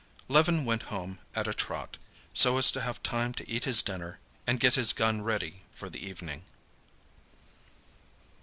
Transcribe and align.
Levin 0.27 0.65
went 0.65 0.81
home 0.89 1.19
at 1.35 1.47
a 1.47 1.53
trot, 1.53 1.97
so 2.33 2.57
as 2.57 2.71
to 2.71 2.81
have 2.81 3.03
time 3.03 3.35
to 3.35 3.47
eat 3.47 3.65
his 3.65 3.83
dinner 3.83 4.17
and 4.47 4.59
get 4.59 4.73
his 4.73 4.93
gun 4.93 5.21
ready 5.21 5.61
for 5.75 5.91
the 5.91 6.03
evening. 6.03 6.43